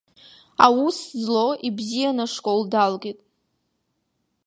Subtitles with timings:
[0.65, 3.19] Аус злоу, ибзианы ашкол далгеит.